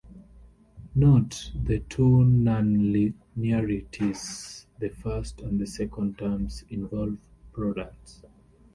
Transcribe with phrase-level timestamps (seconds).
[0.95, 7.19] Note the two nonlinearities: the first and second terms involve
[7.53, 8.23] products.